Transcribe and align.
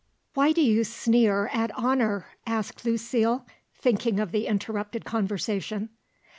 "Why 0.33 0.51
do 0.51 0.63
you 0.63 0.83
sneer 0.83 1.45
at 1.53 1.69
honour?" 1.77 2.25
asked 2.47 2.85
Lucile, 2.85 3.45
thinking 3.75 4.19
of 4.19 4.31
the 4.31 4.47
interrupted 4.47 5.05
conversation. 5.05 5.89